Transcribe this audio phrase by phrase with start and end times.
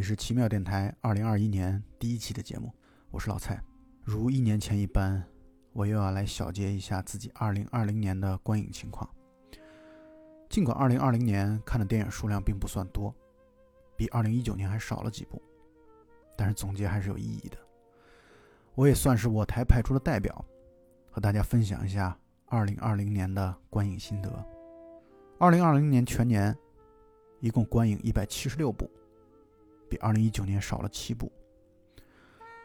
[0.00, 2.72] 这里是奇妙电台二零二一年第一期的节目，
[3.10, 3.62] 我是老蔡。
[4.02, 5.22] 如一年前一般，
[5.74, 9.06] 我又要来小结一下自己二零二零年的观影情况。
[10.48, 13.14] 尽管二零二零年看的电影数量并不算多，
[13.94, 15.38] 比二零一九年还少了几部，
[16.34, 17.58] 但是总结还是有意义的。
[18.74, 20.42] 我也算是我台派出的代表，
[21.10, 24.32] 和大家分享一下二零二零年的观影心得。
[25.38, 26.56] 二零二零年全年
[27.40, 28.90] 一共观影一百七十六部，
[29.90, 31.30] 比二零一九年少了七部。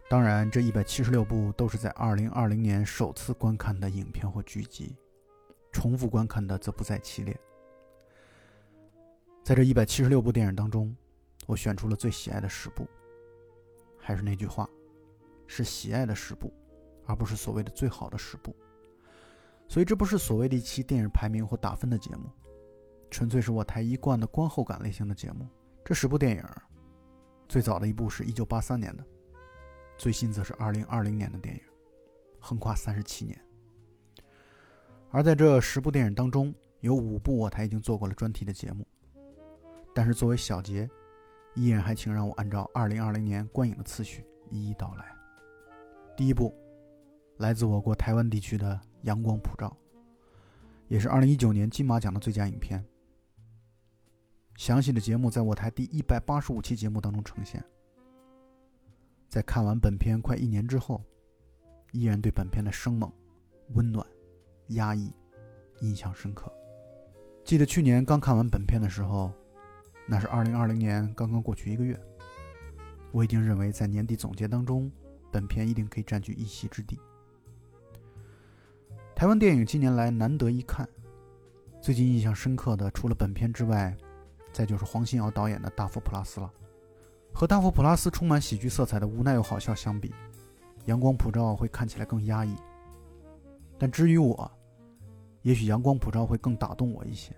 [0.07, 4.95] 当然，这一百七十六部都是在二零二零年首次观看的影片或剧集，
[5.71, 7.35] 重复观看的则不在其列。
[9.43, 10.95] 在这一百七十六部电影当中，
[11.47, 12.87] 我选出了最喜爱的十部。
[13.97, 14.69] 还是那句话，
[15.47, 16.53] 是喜爱的十部，
[17.07, 18.55] 而不是所谓的最好的十部。
[19.67, 22.29] 所以这不是所谓的一期电影排名或打分的节目，
[23.09, 25.47] 纯粹是我台一贯的观后感类型的节目。
[25.83, 26.43] 这十部电影，
[27.47, 29.05] 最早的一部是一九八三年的，
[29.97, 31.61] 最新则是二零二零年的电影，
[32.39, 33.39] 横跨三十七年。
[35.11, 38.85] 而在这十部电影当中，有五部我台已经做过了专题的节目。
[39.93, 40.89] 但是作为小结，
[41.53, 45.05] 依然还请让我按照2020年观影的次序一一道来。
[46.17, 46.53] 第一部，
[47.38, 48.73] 来自我国台湾地区的
[49.03, 49.69] 《阳光普照》，
[50.89, 52.85] 也是2019年金马奖的最佳影片。
[54.55, 57.63] 详细的节目在我台第一百八十五期节目当中呈现。
[59.27, 61.03] 在看完本片快一年之后，
[61.91, 63.11] 依然对本片的生猛、
[63.73, 64.05] 温暖、
[64.69, 65.13] 压抑
[65.81, 66.51] 印象深刻。
[67.44, 69.31] 记得去年刚看完本片的时候。
[70.07, 71.99] 那是二零二零年刚刚过去一个月，
[73.11, 74.91] 我已经认为在年底总结当中，
[75.31, 76.99] 本片一定可以占据一席之地。
[79.15, 80.88] 台湾电影近年来难得一看，
[81.81, 83.97] 最近印象深刻的除了本片之外，
[84.55, 86.49] 再就是黄信尧导演的《大佛普拉斯》了。
[87.33, 90.09] 和《大佛普拉斯》充满喜剧色彩的无奈又好笑相比，
[90.85, 92.55] 《阳光普照》会看起来更压抑。
[93.77, 94.49] 但至于我，
[95.41, 97.33] 也许《阳光普照》会更打动我一些。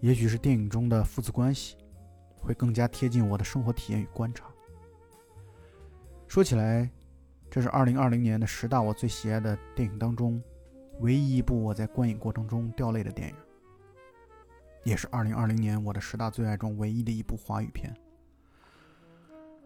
[0.00, 1.78] 也许是电影中的父子关系，
[2.36, 4.44] 会更加贴近我的生活体验与观察。
[6.26, 6.86] 说起来，
[7.50, 10.42] 这是2020年的十大我最喜爱的电影当中，
[11.00, 13.34] 唯一一部我在观影过程中掉泪的电影，
[14.88, 17.94] 也是2020年我的十大最爱中唯一的一部华语片。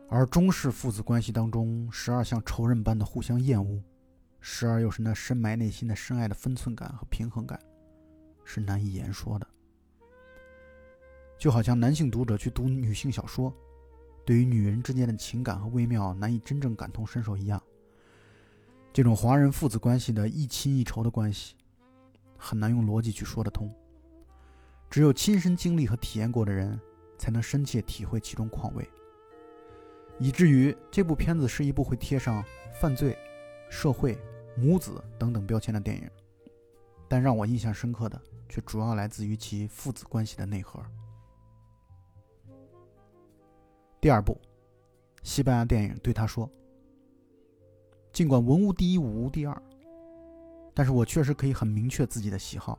[0.08, 3.80] 而中式父子关系当中，时而像仇人般的互相厌恶，
[4.40, 7.58] 时而又是那深埋内心的深爱的分寸感和平衡感，
[8.44, 9.46] 是难以言说的。
[11.38, 13.54] 就好像男性读者去读女性小说，
[14.26, 17.62] 对于女人之间的情感和微妙难以真正感同身受一样。
[18.92, 21.54] 这种华人父子关系的一亲一仇的关系，
[22.36, 23.72] 很难用逻辑去说得通。
[24.92, 26.78] 只有亲身经历和体验过的人，
[27.16, 28.86] 才能深切体会其中况味。
[30.18, 32.44] 以至于这部片子是一部会贴上
[32.78, 33.16] 犯罪、
[33.70, 34.18] 社会、
[34.54, 36.06] 母子等等标签的电影，
[37.08, 38.20] 但让我印象深刻的，
[38.50, 40.78] 却主要来自于其父子关系的内核。
[43.98, 44.38] 第二部，
[45.22, 46.46] 西班牙电影对他说
[48.12, 49.62] ：“尽管文无第一，武无第二，
[50.74, 52.78] 但是我确实可以很明确自己的喜好。”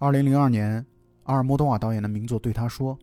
[0.00, 0.86] 二零零二年，
[1.24, 2.96] 阿尔莫多瓦导演的名作《对他说》，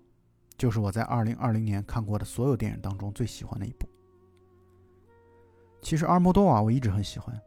[0.58, 3.86] 就是我在二零二零年看过的所有电影当中最喜欢的一部。
[5.82, 7.38] 其实阿尔莫多瓦我一直很喜欢，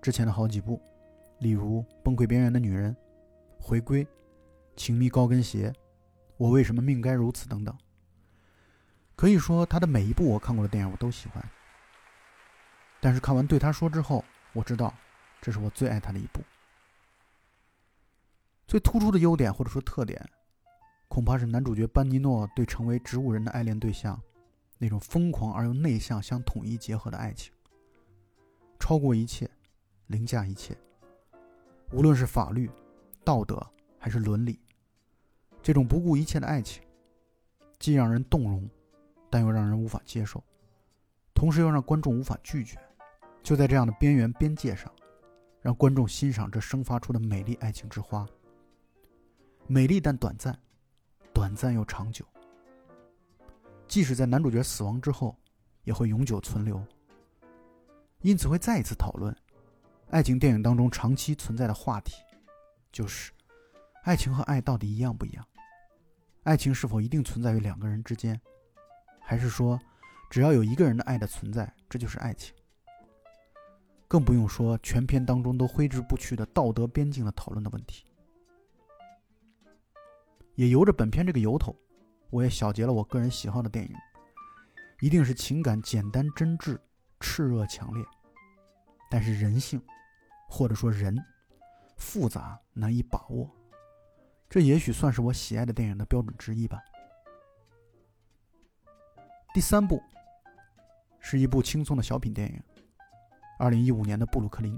[0.00, 0.80] 之前的好几部，
[1.40, 2.94] 例如《崩溃边缘的女人》
[3.58, 4.04] 《回归》
[4.76, 5.68] 《情迷高跟鞋》
[6.36, 7.76] 《我为什么命该如此》等等。
[9.16, 11.44] 可以说，他的每一部我看过的电影我都喜欢。
[13.00, 14.94] 但是看完《对他说》之后，我知道
[15.42, 16.40] 这是我最爱他的一部。
[18.66, 20.20] 最突出的优点或者说特点，
[21.08, 24.20] 恐怕是男主角班尼诺对成为植物人的爱恋对象
[24.78, 27.52] 那种疯狂而又内向相统一结合的爱情，
[28.78, 29.48] 超过一切，
[30.08, 30.76] 凌驾一切。
[31.92, 32.70] 无论是法律、
[33.24, 33.64] 道德
[33.98, 34.58] 还是伦理，
[35.62, 36.82] 这种不顾一切的爱情，
[37.78, 38.68] 既让人动容。
[39.28, 40.42] 但又让人无法接受，
[41.34, 42.78] 同时又让观众无法拒绝。
[43.42, 44.90] 就在这样的边缘边界上，
[45.60, 48.26] 让观众欣赏这生发出的美丽爱情之花。
[49.68, 50.56] 美丽但短暂，
[51.34, 52.24] 短暂又长久。
[53.88, 55.36] 即使在男主角死亡之后，
[55.82, 56.80] 也会永久存留。
[58.22, 59.34] 因此会再一次讨论，
[60.10, 62.14] 爱情电影当中长期存在的话题，
[62.92, 63.32] 就是
[64.04, 65.44] 爱情和爱到底一样不一样？
[66.44, 68.40] 爱情是否一定存在于两个人之间？
[69.20, 69.78] 还是说，
[70.30, 72.54] 只要有一个人的爱的存在，这就是爱情。
[74.06, 78.05] 更不用说全片当中都挥之不去的道德边境的讨论的问题。
[80.56, 81.74] 也由着本片这个由头，
[82.30, 83.94] 我也小结了我个人喜好的电影，
[85.00, 86.78] 一定是情感简单真挚、
[87.20, 88.02] 炽热强烈，
[89.10, 89.80] 但是人性
[90.48, 91.16] 或者说人
[91.96, 93.50] 复杂难以把握。
[94.48, 96.80] 这也许算是我喜爱的电影的标准之一吧。
[99.52, 100.02] 第三部
[101.20, 102.62] 是一部轻松的小品电影，
[103.58, 104.74] 二零一五年的《布鲁克林》。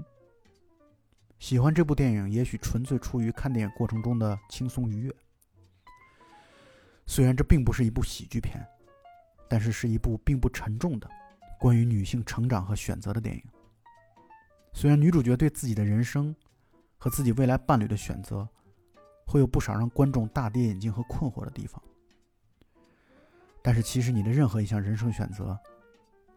[1.37, 5.15] 喜欢这部电影，也许纯粹出于看电影过程中的轻松愉悦。
[7.09, 8.63] 虽然这并不是一部喜剧片，
[9.47, 11.09] 但是是一部并不沉重的
[11.59, 13.43] 关于女性成长和选择的电影。
[14.73, 16.35] 虽然女主角对自己的人生
[16.99, 18.47] 和自己未来伴侣的选择，
[19.25, 21.81] 会有不少让观众大跌眼镜和困惑的地方，
[23.63, 25.59] 但是其实你的任何一项人生选择，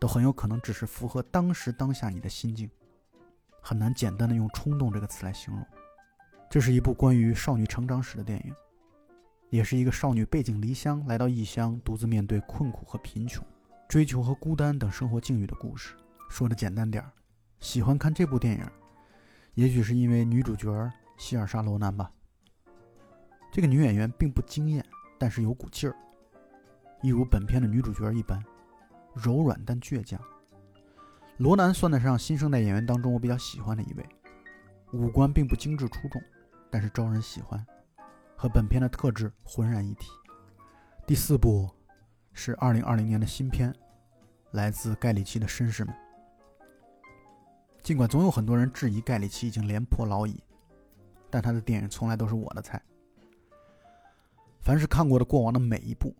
[0.00, 2.70] 都很有可能只是符合当时当下你的心境。
[3.60, 5.62] 很难简单的用冲动这个词来形容。
[6.48, 8.54] 这是一部关于少女成长史的电影，
[9.52, 13.44] 也是一个少女背井离乡来到异乡，独自面对困苦和贫穷、
[13.86, 15.94] 追求和孤单等生活境遇的故事。
[16.30, 17.12] 说的简单点儿，
[17.60, 18.66] 喜欢看这部电影，
[19.52, 22.10] 也许是因为女主角希尔莎罗南吧。
[23.50, 24.82] 这个女演员并不惊艳，
[25.18, 25.94] 但是有股劲儿，
[27.02, 28.42] 一如本片的女主角一般，
[29.12, 30.18] 柔软但倔强。
[31.36, 34.08] 罗南算得上新生代演员当中我比较喜欢的一位，
[34.94, 36.22] 五官并不精致出众，
[36.70, 37.62] 但是招人喜欢，
[38.42, 40.10] 和本片的特质浑然一体。
[41.06, 41.70] 第四部
[42.32, 43.72] 是二零二零年的新片，
[44.50, 45.94] 来自盖里奇的《绅士们》。
[47.84, 50.42] 尽管总有很多人质疑盖里奇已经廉颇老矣，
[51.30, 52.82] 但他的电影从来都是我的菜。
[54.60, 56.12] 凡是看过的过往的每一部，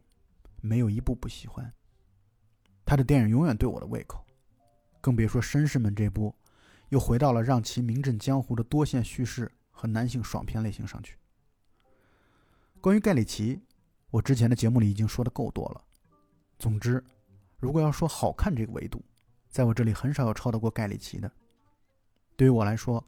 [0.61, 1.73] 没有一部不喜欢。
[2.85, 4.25] 他的电影永远对我的胃口。
[5.01, 6.33] 更别说《绅士们》这部，
[6.91, 11.17] 又回到了让其名震江湖的多线叙事和男性爽片类型上去。
[12.83, 13.63] 关于盖里奇，
[14.11, 15.85] 我之前的节目里已经说的够多了。
[16.59, 17.03] 总之，
[17.61, 19.01] 如果要说好看这个维度，
[19.49, 21.31] 在我这里很少有超得过盖里奇的。
[22.35, 23.07] 对于我来说，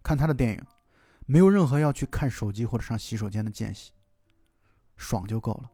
[0.00, 0.64] 看他的电影，
[1.26, 3.90] 没有任何要去看手机或者上洗手间的间隙，
[4.96, 5.68] 爽就够了。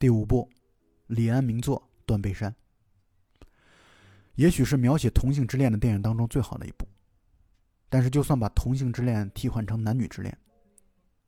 [0.00, 0.50] 第五部，
[1.06, 2.50] 李安名作《断背山》。
[4.34, 6.84] 也许是描写同性之恋的电影当中最好的一部，
[7.88, 10.36] 但是就算把同性之恋替换成男女之恋，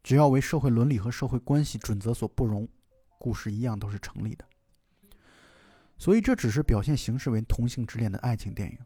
[0.08, 2.66] 只要为社会伦理和社会关系准则所不容，
[3.18, 4.44] 故事一样都是成立的。
[5.98, 8.78] 所以这只是表现形式为同性之恋的爱情电影。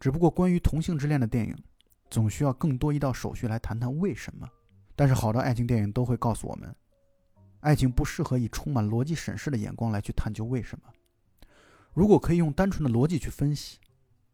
[0.00, 1.54] 只不过关于同性之恋的电影，
[2.08, 4.48] 总需要更多一道手续来谈谈为什么。
[4.96, 6.74] 但是好的爱情电影都会告诉我们，
[7.60, 10.88] 爱情不适合以充满逻辑审视的眼光来去探究为什么。
[11.92, 13.78] 如果可以用单纯的逻辑去分析，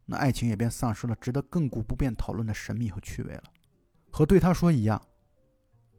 [0.07, 3.43] 那爱情也便丧失了值得亘古不变讨论的神秘和趣味了。
[4.13, 5.05] 和对他说一样，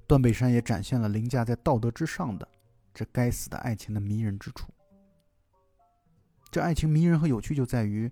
[0.08, 2.48] 段背山也展现了凌驾在道德之上的
[2.94, 4.72] 这该死的爱情的迷人之处。
[6.52, 8.12] 这爱情迷人和有趣就在于，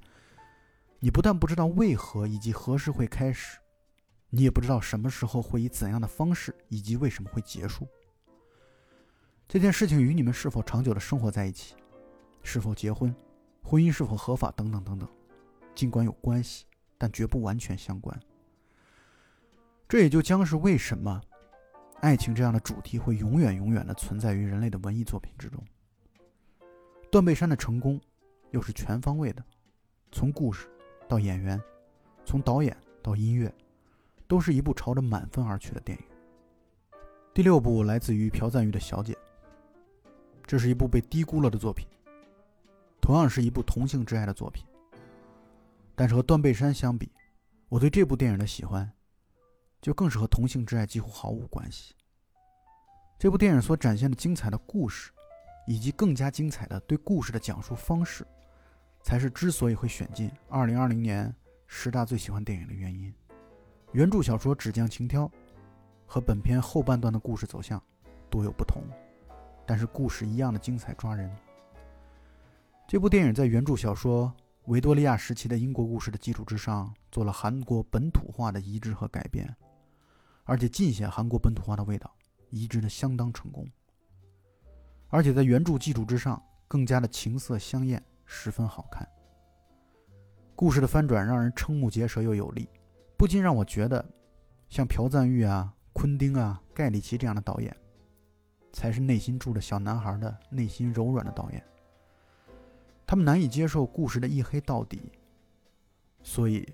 [0.99, 3.59] 你不但不知道为何以及何时会开始，
[4.29, 7.87] 你也不知道什么时候会以怎样的方式以及为什么会结束。
[9.47, 11.75] 这件事情与你们是否长久的生活在一起，
[12.41, 13.15] 是否结婚？
[13.61, 15.07] 婚姻是否合法等等等等，
[15.73, 16.65] 尽管有关系，
[16.97, 18.19] 但绝不完全相关。
[19.87, 21.21] 这也就将是为什么
[22.03, 25.63] 爱情这样的主题会永远永远的存在于人类的文艺作品之中。
[27.09, 27.97] 断背山的成功
[28.51, 29.41] 又是全方位的，
[30.11, 30.67] 从故事
[31.07, 31.57] 到演员，
[32.25, 33.49] 从导演到音乐，
[34.27, 36.03] 都是一部朝着满分而去的电影。
[37.33, 39.13] 第六部来自于朴赞郁的《小姐》，
[40.45, 41.87] 这是一部被低估了的作品。
[42.99, 44.65] 同样是一部同性之爱的作品，
[45.95, 47.09] 但是和断背山相比，
[47.69, 48.91] 我对这部电影的喜欢，
[49.83, 51.93] 就更是和同性之爱几乎毫无关系。
[53.19, 55.11] 这部电影所展现的精彩的故事，
[55.67, 58.25] 以及更加精彩的对故事的讲述方式，
[59.01, 61.35] 才是之所以会选进二零二零年
[61.67, 63.13] 十大最喜欢电影的原因。
[63.91, 65.27] 原著小说《纸匠情挑》
[66.05, 67.81] 和本片后半段的故事走向
[68.29, 68.81] 多有不同，
[69.65, 71.29] 但是故事一样的精彩抓人。
[72.87, 74.33] 这部电影在原著小说
[74.67, 79.53] 维多利亚时期的英国故事的基础之上，做了韩国本土化的移植和改编，
[80.43, 82.13] 而且尽显韩国本土化的味道，
[82.49, 83.67] 移植的相当成功。
[85.09, 89.07] 而且在原著基础之上，更加的情色香艳，十分好看。
[90.55, 92.69] 故事的翻转让人瞠目结舌又有力，
[93.17, 94.03] 不禁让我觉得，
[94.69, 97.75] 像朴赞玉啊、昆汀啊、盖里奇这样的导演，
[98.71, 101.63] 才是内心住着小男孩的内心柔软的导演。
[103.05, 105.11] 他们难以接受故事的一黑到底，
[106.23, 106.67] 所以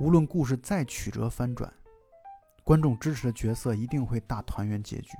[0.00, 1.72] 无论故事再曲折翻转，
[2.64, 5.16] 观众支持的角色一定会大团圆结局。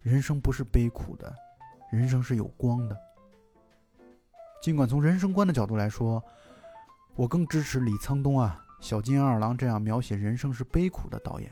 [0.00, 1.34] 人生不是悲苦的，
[1.92, 2.98] 人生是有光的。
[4.62, 6.22] 尽管从人生观的角度来说，
[7.14, 11.50] 我更支持李沧东啊、小金二郎这样描写人生是悲苦的导演。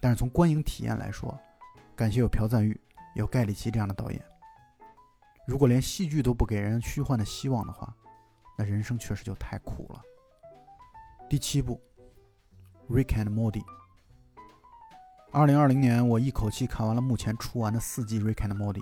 [0.00, 1.36] 但是从观影体验来说，
[1.96, 2.80] 感谢有朴赞玉、
[3.14, 4.24] 有盖里奇这样的导演。
[5.46, 7.94] 如果连戏剧都不给人虚幻的希望的话，
[8.56, 10.00] 那人生确实就太苦了。
[11.28, 11.80] 第七部
[12.90, 13.62] 《Rick and Morty》。
[15.32, 18.80] 二零二零年，我一口气看完了目前出完的四季《Rick and Morty》。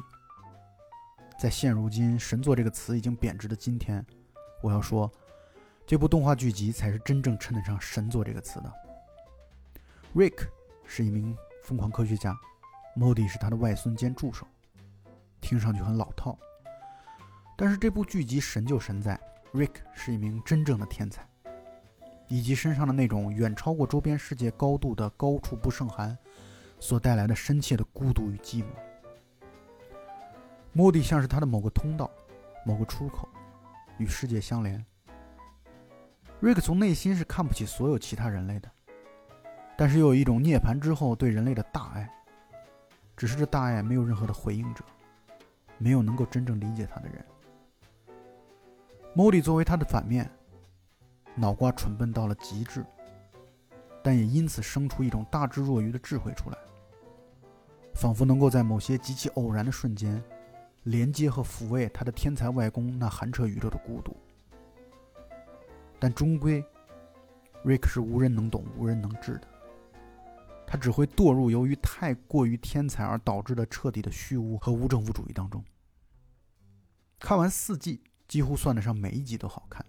[1.38, 4.04] 在现如今“神作”这个词已经贬值的今天，
[4.60, 5.10] 我要说，
[5.86, 8.72] 这部动画剧集才是真正称得上“神作”这个词的。
[10.14, 10.48] Rick
[10.84, 12.36] 是一名疯狂科学家
[12.96, 14.46] ，Morty 是他的外孙兼助手，
[15.40, 16.36] 听上去很老套。
[17.56, 19.18] 但是这部剧集神就神在
[19.52, 21.24] ，Rick 是一名真正的天才。
[22.32, 26.16] 以及身上的那种远超过周边世界高度的高处不胜寒，
[26.80, 28.68] 所带来的深切的孤独与寂寞。
[30.72, 32.10] 莫迪像是他的某个通道，
[32.64, 33.28] 某个出口，
[33.98, 34.82] 与世界相连。
[36.40, 38.70] 瑞克从内心是看不起所有其他人类的，
[39.76, 42.10] 但是又有一种涅槃之后对人类的大爱，
[43.14, 44.82] 只是这大爱没有任何的回应者，
[45.76, 47.22] 没有能够真正理解他的人。
[49.12, 50.26] 莫迪作为他的反面。
[51.34, 52.84] 脑瓜蠢笨到了极致，
[54.02, 56.58] 但也因此生出一种大智若愚的智慧出来，
[57.94, 60.22] 仿佛能够在某些极其偶然的瞬间，
[60.84, 64.16] 连接和抚慰他的天才外公那寒彻宇宙的孤独。
[65.98, 66.64] 但终归，
[67.62, 69.48] 瑞克是无人能懂、无人能治的，
[70.66, 75.64] 他只会堕入由于太过于天才而导致的彻底的虚无和无政府主义当中。
[77.18, 79.86] 看完四季，几乎算得上每一集都好看。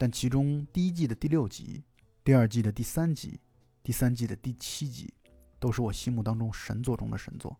[0.00, 1.82] 但其中第一季的第六集、
[2.22, 3.40] 第二季的第三集、
[3.82, 5.12] 第三季的第七集，
[5.58, 7.58] 都是我心目当中神作中的神作。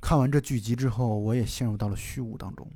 [0.00, 2.70] 看完这剧集之后，我也陷入到了虚无当中。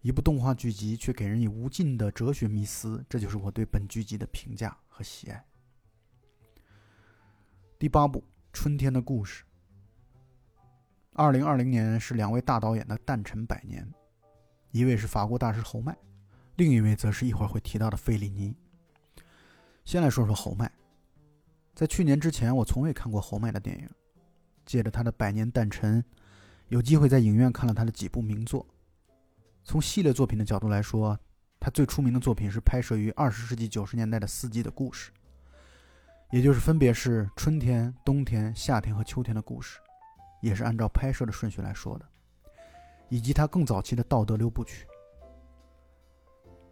[0.00, 5.44] 一部动画剧集却给人以无尽的哲学迷思，这就是我对本剧集的评价和喜爱。
[7.78, 8.20] 第八部
[8.52, 9.44] 《春天的故事》。
[11.12, 13.86] 二零二零年是两位大导演的诞辰百年，
[14.70, 15.94] 一位是法国大师侯麦。
[16.58, 18.52] 另一位则是一会儿会提到的费里尼。
[19.84, 20.68] 先来说说侯麦，
[21.72, 23.88] 在去年之前，我从未看过侯麦的电影。
[24.66, 26.04] 借着他的百年诞辰，
[26.66, 28.66] 有机会在影院看了他的几部名作。
[29.62, 31.16] 从系列作品的角度来说，
[31.60, 35.12] 他最出名的作品是拍摄于二十世纪九十年代的四季的故事，
[36.32, 39.78] 也就是分别是春天、冬天、夏天和秋天的故事，
[40.42, 42.08] 也是按照拍摄的顺序来说的，
[43.08, 44.87] 以及他更早期的道德六部曲。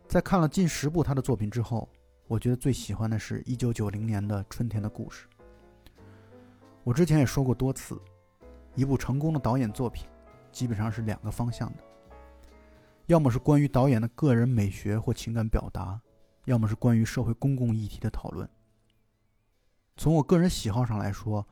[0.08, 1.88] 在看了近十部他的作品之后，
[2.26, 5.26] 我觉得最喜欢的是一九九零年的《春天的故事》。
[6.84, 8.00] 我之前也说过多次，
[8.76, 10.06] 一部成功的导演作品，
[10.52, 11.82] 基本上是两个方向的：
[13.06, 16.00] 要么是关于导演的个人美学或情感表达，
[16.44, 18.48] 要么是关于社会公共议题的讨论。
[19.96, 21.44] 从我个人喜好上来说，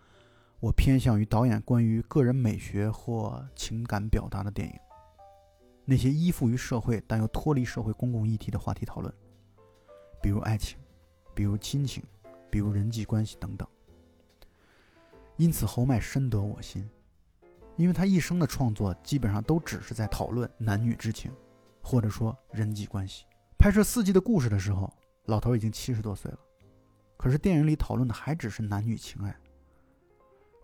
[0.60, 4.74] 我偏向于导演关于个人美学或情感表达的电影。
[5.84, 9.12] 那些依附于社会但又脱离社会公共议题的话题讨论，
[10.22, 10.78] 比如爱情，
[11.34, 12.02] 比如亲情，
[12.50, 13.68] 比如人际关系等等。
[15.36, 16.88] 因此，侯麦深得我心，
[17.76, 21.30] 因为他一生的创作基本上都只是在讨论男女之情，
[21.82, 23.26] 或者说人际关系。
[23.58, 24.90] 拍摄四季的故事的时候，
[25.26, 26.38] 老头已经七十多岁了，
[27.16, 29.36] 可是电影里讨论的还只是男女情爱。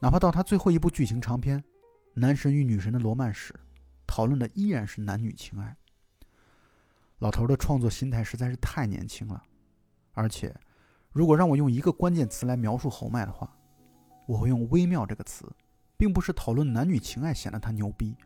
[0.00, 1.60] 哪怕到他最后一部剧情长片
[2.14, 3.52] 《男神与女神的罗曼史》。
[4.10, 5.76] 讨论的依然是男女情爱。
[7.20, 9.40] 老头的创作心态实在是太年轻了，
[10.14, 10.52] 而且，
[11.12, 13.56] 如果让我用一个关键词来描述侯麦的话，
[14.26, 15.48] 我会用“微妙”这个词，
[15.96, 18.16] 并不是讨论男女情爱显得他牛逼，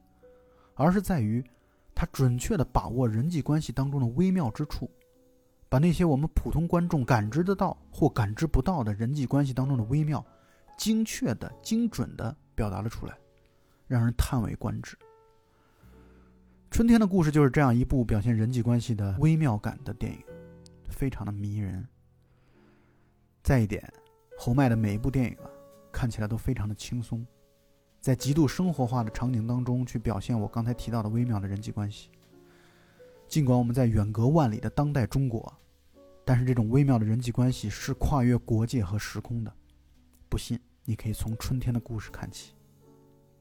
[0.74, 1.44] 而是在于
[1.94, 4.90] 他准确的把握人际关系当中的微妙之处，
[5.68, 10.24] 把那些我们普通观众感知得到或感知不到的人际关系当中的微妙，
[10.78, 13.14] 精确的、精准的表达了出来，
[13.86, 14.96] 让人叹为观止。
[16.75, 20.19] 春天的故事就是这样一部表现人际关系的微妙感的电影，
[20.88, 21.87] 非常的迷人。
[23.45, 23.81] 再一点，
[24.37, 25.49] 侯麦的每一部电影啊，
[25.93, 27.25] 看起来都非常的轻松，
[28.00, 32.11] 在极度生活化的场景当中去表现我刚才提到的微妙的人际关系。
[33.28, 35.57] 尽管我们在远隔万里的当代中国，
[36.25, 39.52] 但是这种微妙的人际关系是跨越国界和时空的。
[40.28, 42.52] 不信，你可以从春天的故事看起。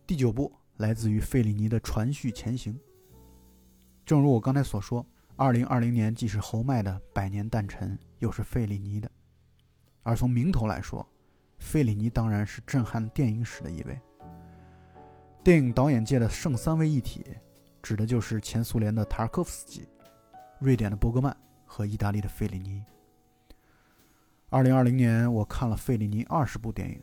[0.06, 2.72] 第九部来自于费里尼的《传续前行》。
[4.06, 5.06] 正如我刚才所说，
[5.36, 9.10] 二零二零年既是侯麦的百年诞辰，又是费里尼的。
[10.04, 11.08] 而从名头来说，
[11.58, 13.98] 费里尼当然是震撼电影史的一位。
[15.42, 17.26] 电影导演界的圣三位一体，
[17.82, 19.88] 指的就是前苏联的塔尔科夫斯基、
[20.60, 22.84] 瑞典的伯格曼和意大利的费里尼。
[24.50, 27.02] 二零二零年，我看了费里尼二十部电影，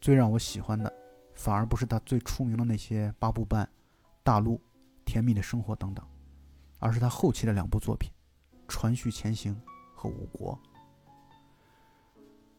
[0.00, 0.92] 最让我喜欢的，
[1.34, 3.68] 反而不是他最出名的那些八部半、
[4.22, 4.60] 大陆、
[5.12, 6.02] 甜蜜的生活等等，
[6.78, 8.10] 而是他后期的两部作品
[8.66, 9.54] 《传续前行》
[9.94, 10.58] 和《五国》。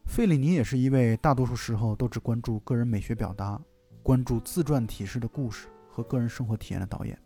[0.06, 3.60] 费里尼也是一位大多数时候都只关注个人美学表达、
[4.04, 7.20] 关注自传体式的故事和个人生活体验的导演。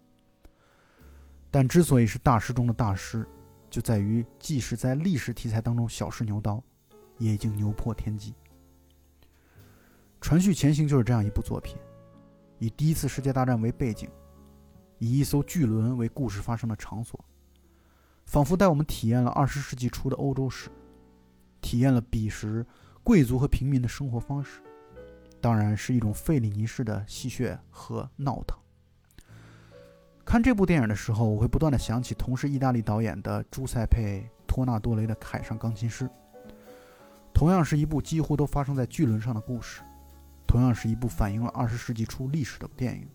[1.50, 3.28] 但之所以是大师中的大师，
[3.68, 6.64] 就在于即使在历史题材当中小试牛刀，
[7.18, 8.32] 也已经牛破天际。
[10.23, 11.76] 《传续前行》就是这样一部作品，
[12.58, 14.08] 以第一次世界大战为背景，
[14.99, 17.25] 以一艘巨轮为故事发生的场所，
[18.26, 20.69] 仿佛带我们体验了二十世纪初的欧洲史。
[21.61, 22.64] 体验了彼时
[23.02, 24.61] 贵族和平民的生活方式，
[25.40, 28.57] 当然是一种费里尼式的戏谑和闹腾。
[30.25, 36.05] 看这部电影的时候，我会不断的想起同是意大利导演的朱塞佩·托纳多雷的《海上钢琴师》，
[37.35, 39.83] 同样是一部几乎都发生在巨轮上的故事，
[40.47, 43.09] 同样是一部反映了二十世纪初历史的电影，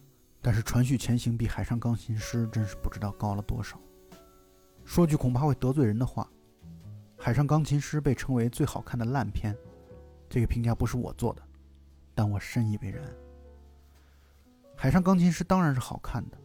[0.44, 3.80] 但是传续前行比《海上钢琴师》真是不知道高了多少。
[4.84, 6.30] 说句恐怕会得罪人的话。
[7.26, 9.58] 《海上钢琴师》被称为最好看的烂片，
[10.30, 11.42] 这个评价不是我做的，
[12.14, 13.02] 但我深以为然。
[14.76, 16.38] 《海上钢琴师》当然是好看的，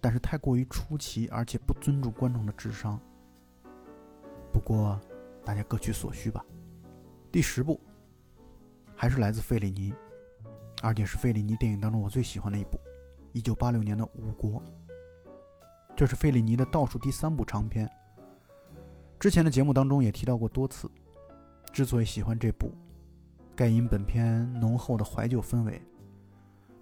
[0.00, 3.00] 但是太过于出奇，而且不尊重观众的智商。
[4.52, 5.00] 不过，
[5.44, 6.44] 大家各取所需吧。
[7.30, 7.80] 第十部，
[8.96, 9.94] 还是来自费里尼，
[10.82, 12.76] 而且是费里尼电影当中我最喜欢的一部
[13.34, 14.60] ，1986年的《五国》。
[15.94, 17.88] 这是费里尼的倒数第三部长片。
[19.20, 20.90] 之前的节目当中也提到过多次，
[21.72, 22.72] 之所以喜欢这部，
[23.54, 25.80] 盖因本片浓厚的怀旧氛围，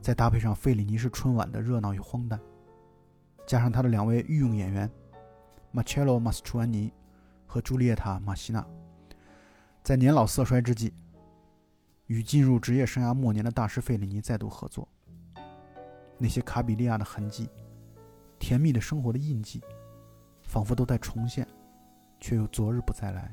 [0.01, 2.41] 再搭配上费里尼式春晚的热闹与荒诞，
[3.47, 4.91] 加上他的两位御用演员
[5.71, 6.93] 马切洛·马斯楚安尼
[7.47, 8.67] 和朱丽叶塔·马西娜，
[9.85, 10.93] 在年老色衰之际，
[12.07, 14.89] 与进入职业生涯末年的大师费里尼再度合作，
[16.19, 17.49] 那些卡比利亚的痕迹，
[18.39, 19.61] 甜蜜的生活的印记，
[20.43, 21.47] 仿佛都在重现。
[22.25, 23.33] 却又昨日不再来。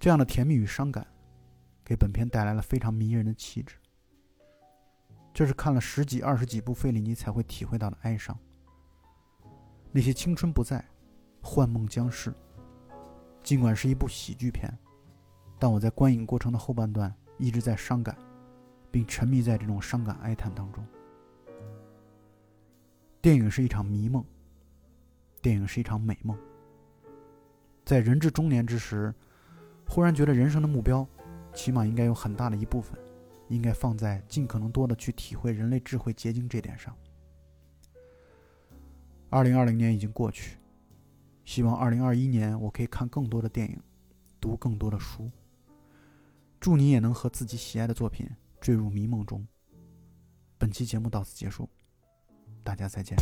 [0.00, 1.06] 这样的甜蜜与伤感，
[1.84, 3.76] 给本片带来了非常迷人的气质。
[5.34, 8.34] 这是看了十几、二十几部费里尼才会体会到的哀伤。
[9.92, 10.82] 那些青春不在，
[11.42, 12.32] 幻梦将逝。
[13.42, 14.74] 尽管是一部喜剧片，
[15.58, 18.16] 但我在观影过程的后半段一直在伤感，
[18.90, 20.82] 并沉迷在这种伤感哀叹当中。
[23.20, 24.24] 电影是一场迷梦，
[25.42, 26.38] 电影是一场美梦。
[27.84, 29.14] 在人至中年之时，
[29.88, 31.06] 忽然觉得人生的目标，
[31.52, 32.98] 起码应该有很大的一部分，
[33.48, 36.96] 应该放在尽可能多的去体会人类智慧结晶这点上。
[39.28, 40.58] 二零二零年已经过去，
[41.44, 43.80] 希望二零二一年我可以看更多的电影，
[44.40, 45.30] 读更多的书。
[46.60, 48.28] 祝你也能和自己喜爱的作品
[48.60, 49.46] 坠入迷梦中。
[50.58, 51.68] 本期节目到此结束，
[52.65, 53.15] 大家再见。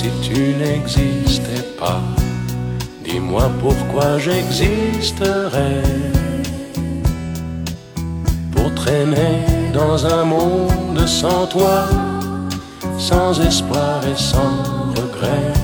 [0.00, 2.00] si tu n'existais pas,
[3.04, 5.82] dis-moi pourquoi j'existerais.
[8.52, 9.44] Pour traîner
[9.74, 11.86] dans un monde sans toi,
[12.98, 14.54] sans espoir et sans
[14.96, 15.63] regret.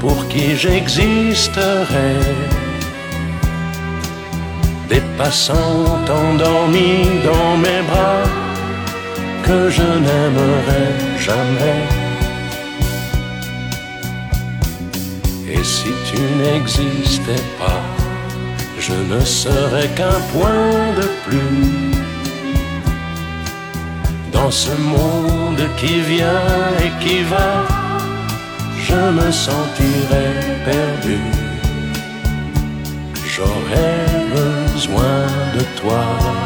[0.00, 2.20] pour qui j'existerais.
[4.88, 8.24] Des passants endormis dans mes bras
[9.42, 11.82] que je n'aimerais jamais.
[15.52, 17.82] Et si tu n'existais pas,
[18.78, 21.96] je ne serais qu'un point de plus
[24.32, 26.48] dans ce monde qui vient
[26.84, 27.85] et qui va.
[28.88, 30.32] Je me sentirais
[30.64, 31.18] perdu.
[33.26, 36.45] J'aurais besoin de toi.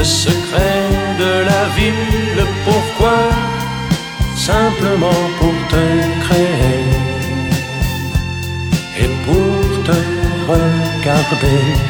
[0.00, 1.92] Le secret de la vie,
[2.34, 3.18] le pourquoi,
[4.34, 5.84] simplement pour te
[6.24, 6.86] créer
[8.98, 9.98] et pour te
[10.48, 11.89] regarder?